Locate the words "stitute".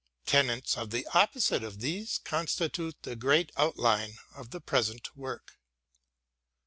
2.47-2.95